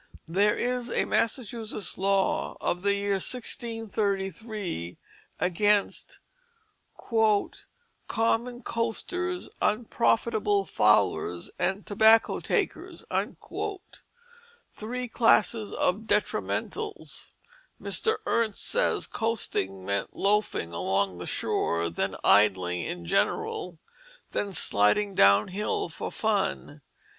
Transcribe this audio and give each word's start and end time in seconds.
There 0.27 0.57
is 0.57 0.89
a 0.89 1.05
Massachusetts 1.05 1.95
law 1.95 2.57
of 2.59 2.81
the 2.81 2.95
year 2.95 3.19
1633 3.23 4.97
against 5.39 6.17
"common 8.07 8.63
coasters, 8.63 9.47
unprofitable 9.61 10.65
fowlers 10.65 11.51
and 11.59 11.85
tobacco 11.85 12.39
takers," 12.39 13.05
three 14.73 15.07
classes 15.07 15.71
of 15.71 16.07
detrimentals. 16.07 17.31
Mr. 17.79 18.15
Ernst 18.25 18.67
says 18.67 19.05
coasting 19.05 19.85
meant 19.85 20.15
loafing 20.15 20.73
along 20.73 21.19
the 21.19 21.27
shore, 21.27 21.91
then 21.91 22.15
idling 22.23 22.81
in 22.81 23.05
general, 23.05 23.77
then 24.31 24.51
sliding 24.51 25.13
down 25.13 25.49
hill 25.49 25.89
for 25.89 26.11
fun. 26.11 26.81